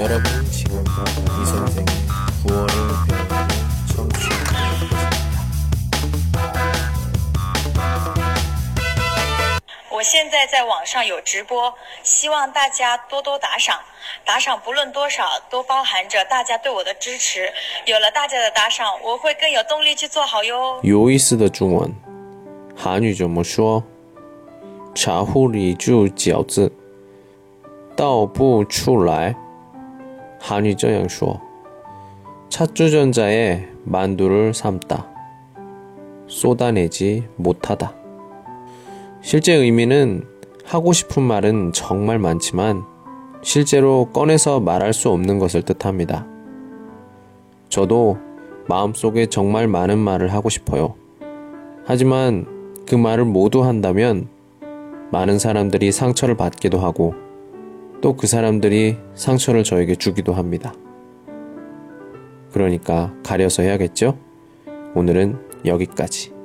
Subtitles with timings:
[0.00, 1.86] 여러분은 지금 이 선생의
[2.44, 2.72] 9월을
[3.08, 3.48] 배우는
[3.94, 4.44] 청취하고
[4.80, 5.10] 계십니다.
[9.90, 11.72] 我现在在网上有直播，
[12.02, 13.80] 希望大家多多打赏。
[14.24, 17.50] 打赏不论多少，都包含着大家对我的支持。
[17.86, 20.78] 有了大家的打赏，我会更有动力去做好哟。
[20.82, 21.94] 有意思的中文，
[22.76, 23.82] 韩语怎么说？
[24.94, 26.70] 茶壶里煮饺子，
[27.96, 29.34] 倒不出来。
[30.41, 31.39] 한위저양쇼
[32.49, 35.07] 찻주전자에 만두를 삶다.
[36.27, 37.93] 쏟아내지 못하다.
[39.21, 40.25] 실제 의미는
[40.65, 42.83] 하고 싶은 말은 정말 많지만
[43.43, 46.25] 실제로 꺼내서 말할 수 없는 것을 뜻합니다.
[47.69, 48.17] 저도
[48.67, 50.95] 마음속에 정말 많은 말을 하고 싶어요.
[51.85, 52.45] 하지만
[52.87, 54.27] 그 말을 모두 한다면
[55.11, 57.13] 많은 사람들이 상처를 받기도 하고
[58.01, 60.73] 또 그 사람들이 상처를 저에게 주기도 합니다.
[62.51, 64.17] 그러니까 가려서 해야겠죠?
[64.95, 66.40] 오늘은 여기까지.